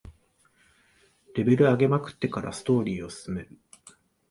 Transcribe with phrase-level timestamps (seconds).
[1.35, 3.59] レベル上げまくってからストーリーを進める